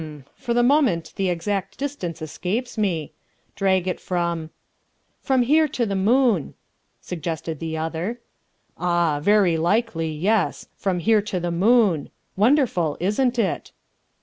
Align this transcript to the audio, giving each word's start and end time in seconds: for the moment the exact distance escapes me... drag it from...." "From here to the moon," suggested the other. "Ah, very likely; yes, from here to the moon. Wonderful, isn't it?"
for 0.35 0.55
the 0.55 0.63
moment 0.63 1.13
the 1.15 1.29
exact 1.29 1.77
distance 1.77 2.23
escapes 2.23 2.75
me... 2.75 3.11
drag 3.55 3.87
it 3.87 3.99
from...." 3.99 4.49
"From 5.21 5.43
here 5.43 5.67
to 5.67 5.85
the 5.85 5.93
moon," 5.95 6.55
suggested 6.99 7.59
the 7.59 7.77
other. 7.77 8.19
"Ah, 8.79 9.19
very 9.21 9.57
likely; 9.57 10.11
yes, 10.11 10.67
from 10.75 10.97
here 10.97 11.21
to 11.21 11.39
the 11.39 11.51
moon. 11.51 12.09
Wonderful, 12.35 12.97
isn't 12.99 13.37
it?" 13.37 13.71